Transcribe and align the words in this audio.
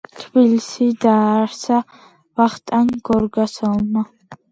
თბილი 0.19 0.85
დაარსა 1.03 1.77
ვახტანგ 2.41 2.95
გორგასალმა 3.11 4.05